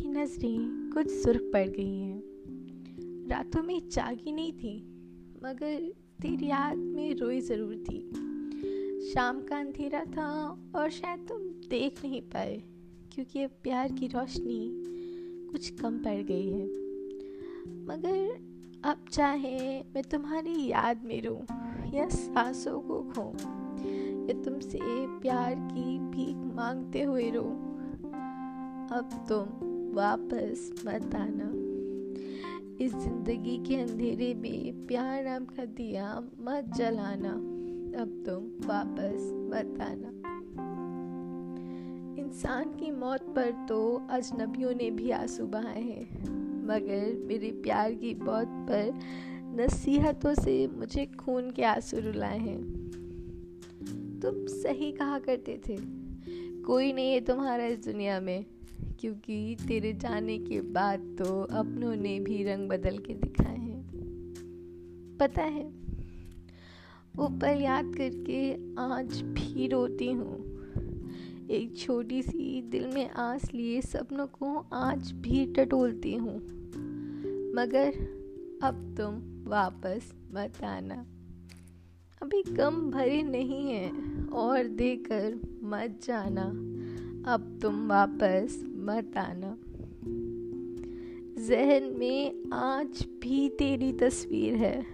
नज़रें 0.00 0.90
कुछ 0.94 1.10
सुर्ख 1.12 1.50
पड़ 1.52 1.68
गई 1.68 1.98
हैं। 1.98 3.28
रातों 3.28 3.62
में 3.62 3.88
जागी 3.88 4.32
नहीं 4.32 4.52
थी, 4.52 4.76
मगर 5.44 5.90
तेरी 6.22 6.46
याद 6.46 6.76
में 6.76 7.14
रोई 7.14 7.40
ज़रूर 7.40 7.74
थी। 7.88 8.00
शाम 9.12 9.40
का 9.40 9.56
अंधेरा 9.56 10.04
था 10.06 10.28
और 10.76 10.90
शायद 10.90 11.26
तुम 11.28 11.42
देख 11.70 12.04
नहीं 12.04 12.20
पाए, 12.20 12.62
क्योंकि 13.12 13.42
अब 13.42 13.50
प्यार 13.62 13.92
की 13.92 14.06
रोशनी 14.06 14.60
कुछ 15.52 15.70
कम 15.80 15.98
पड़ 15.98 16.22
गई 16.22 16.48
है। 16.50 16.66
मगर 17.86 18.50
अब 18.84 19.04
चाहे 19.12 19.58
मैं 19.94 20.02
तुम्हारी 20.02 20.66
याद 20.66 21.04
में 21.04 21.20
रू 21.22 21.34
या 21.94 22.08
सांसों 22.08 22.80
को 22.80 23.02
खो 23.10 23.32
या 24.28 24.42
तुमसे 24.42 24.78
प्यार 25.20 25.54
की 25.54 25.98
भीख 25.98 26.54
मांगते 26.54 27.02
हुए 27.02 27.30
रो 27.30 27.44
अब 28.92 29.10
तुम 29.28 29.70
वापस 29.92 30.70
मत 30.86 31.14
आना 31.14 31.48
इस 32.84 32.92
ज़िंदगी 32.92 33.56
के 33.58 33.76
अंधेरे 33.76 34.34
में 34.34 34.86
प्यार 34.86 35.24
नाम 35.24 35.44
का 35.44 35.64
दिया 35.64 36.22
मत 36.40 36.72
जलाना। 36.76 37.32
अब 38.02 38.22
तुम 38.26 38.68
वापस 38.68 39.30
मत 39.52 39.80
आना 39.80 40.12
इंसान 42.22 42.64
की 42.64 42.90
मौत 42.90 43.22
पर 43.36 43.50
तो 43.68 44.06
अजनबियों 44.10 44.74
ने 44.74 44.90
भी 44.90 45.10
आँसू 45.10 45.46
बहाए 45.46 45.82
हैं। 45.82 46.24
मगर 46.66 47.22
मेरे 47.26 47.50
प्यार 47.50 47.94
की 47.94 48.14
मौत 48.14 48.48
पर 48.70 49.00
नसीहतों 49.60 50.34
से 50.34 50.66
मुझे 50.68 51.06
खून 51.06 51.50
के 51.50 51.64
आँसू 51.64 51.98
रुलाए 52.00 52.38
हैं। 52.38 52.60
तुम 54.22 54.46
सही 54.46 54.92
कहा 54.92 55.18
करते 55.18 55.60
थे। 55.68 55.76
कोई 56.62 56.92
नहीं 56.92 57.12
है 57.12 57.20
तुम्हारा 57.20 57.66
इस 57.66 57.84
दुनिया 57.84 58.20
में। 58.20 58.44
क्योंकि 59.00 59.56
तेरे 59.68 59.92
जाने 59.92 60.38
के 60.38 60.60
बाद 60.60 60.98
तो 60.98 61.42
अपनों 61.42 61.96
ने 61.96 62.20
भी 62.20 62.44
रंग 62.44 62.68
बदल 62.68 62.98
के 62.98 63.14
दिखाए 63.14 63.56
हैं। 63.56 63.82
पता 65.20 65.42
है 65.42 65.64
वो 67.16 67.28
पल 67.28 67.62
याद 67.62 67.94
करके 67.96 68.52
आज 68.74 69.22
भी 69.22 69.68
रोती 69.68 70.12
हूँ। 70.12 70.52
एक 71.50 71.74
छोटी 71.76 72.22
सी 72.22 72.62
दिल 72.62 72.86
में 72.86 73.10
आस 73.10 73.54
लिए 73.54 73.80
सपनों 73.80 74.26
को 74.26 74.66
आज 74.72 75.12
भी 75.12 75.46
टटोलती 75.46 76.14
हूँ। 76.14 76.36
मगर 77.54 77.88
अब 78.62 78.94
तुम 78.98 79.44
वापस 79.50 80.14
मत 80.34 80.64
आना। 80.64 81.06
अभी 82.22 82.42
कम 82.42 82.90
भरे 82.90 83.22
नहीं 83.22 83.70
हैं 83.70 84.26
और 84.28 84.64
देकर 84.64 85.34
मत 85.62 86.00
जाना। 86.04 86.71
अब 87.26 87.58
तुम 87.62 87.88
वापस 87.88 88.64
मत 88.66 89.16
आना। 89.18 89.58
जहन 91.42 91.96
में 91.98 92.50
आज 92.52 93.06
भी 93.22 93.48
तेरी 93.48 93.92
तस्वीर 93.92 94.54
है 94.54 94.86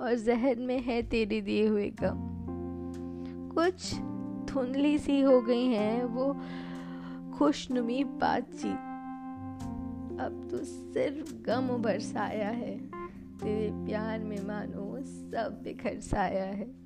और 0.00 0.14
जहन 0.14 0.62
में 0.62 0.80
है 0.80 1.02
तेरे 1.02 1.40
दिए 1.40 1.66
हुए 1.66 1.90
गम। 1.90 2.20
कुछ 3.54 3.94
धुंधली 4.44 4.98
सी 4.98 5.20
हो 5.20 5.40
गई 5.40 5.66
हैं 5.66 6.04
वो 6.04 6.36
खुशनुमी 7.38 8.04
बातचीत। 8.04 8.90
अब 10.20 10.48
तो 10.50 10.64
सिर्फ़ 10.64 11.34
गम 11.34 11.68
उभर 11.70 11.98
साया 11.98 12.48
है, 12.48 12.78
तेरे 13.38 13.70
प्यार 13.86 14.18
में 14.18 14.46
मानो 14.46 15.02
सब 15.02 15.60
बिखर 15.64 16.00
साया 16.00 16.44
है। 16.44 16.81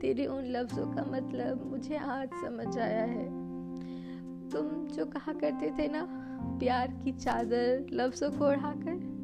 तेरे 0.00 0.26
उन 0.26 0.44
लफ्ज़ों 0.44 0.86
का 0.86 1.04
मतलब 1.04 1.70
मुझे 1.70 1.96
आज 1.96 2.28
समझ 2.28 2.78
आया 2.78 3.04
है। 3.04 3.24
तुम 4.50 4.86
जो 4.86 5.06
कहा 5.06 5.32
करते 5.32 5.70
थे 5.78 5.88
ना, 5.88 6.06
प्यार 6.60 6.88
की 7.04 7.12
चादर 7.12 7.86
लफ्ज़ों 7.92 8.30
को 8.30 8.46
ओढ़ाकर, 8.46 9.20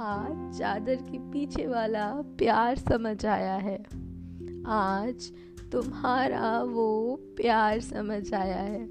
आज 0.00 0.58
चादर 0.58 0.96
के 0.96 1.18
पीछे 1.18 1.66
वाला 1.66 2.12
प्यार 2.12 2.76
समझ 2.76 3.26
आया 3.26 3.54
है। 3.54 3.78
आज 4.66 5.32
तुम्हारा 5.72 6.62
वो 6.62 7.16
प्यार 7.36 7.80
समझ 7.80 8.34
आया 8.34 8.60
है। 8.60 8.82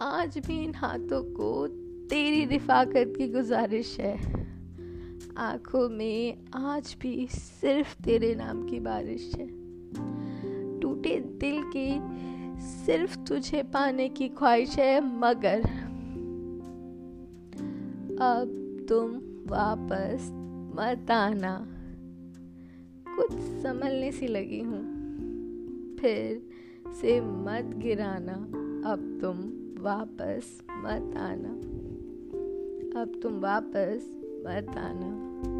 आज 0.00 0.38
भी 0.38 0.64
इन 0.64 0.74
हाथों 0.74 1.22
को 1.34 1.66
तेरी 2.08 2.44
रिफाकत 2.44 3.12
की 3.18 3.28
गुजारिश 3.28 4.00
है। 4.00 4.16
आँखों 5.38 5.88
में 5.88 6.38
आज 6.54 6.96
भी 7.00 7.26
सिर्फ़ 7.26 8.02
तेरे 8.02 8.34
नाम 8.34 8.66
की 8.68 8.80
बारिश 8.80 9.34
है। 9.36 9.46
टूटे 10.80 11.20
दिल 11.20 11.62
की 11.76 12.00
सिर्फ़ 12.60 13.18
तुझे 13.18 13.62
पाने 13.62 14.08
की 14.08 14.28
ख्वाहिश 14.28 14.78
है, 14.78 15.18
मगर 15.18 15.60
अब 18.22 18.86
तुम 18.88 19.10
वापस 19.50 20.28
मत 20.74 21.10
आना। 21.10 21.54
कुछ 23.16 23.32
संभलने 23.62 24.12
सी 24.12 24.26
लगी 24.26 24.60
हूँ, 24.60 24.82
फिर 25.96 26.48
से 27.00 27.20
मत 27.20 27.74
गिराना। 27.76 28.34
अब 28.92 29.18
तुम 29.20 29.38
वापस 29.82 30.58
मत 30.70 31.16
आना। 31.16 31.54
अब 33.00 33.20
तुम 33.22 33.40
वापस 33.40 34.14
मत 34.48 34.78
आना 34.78 35.57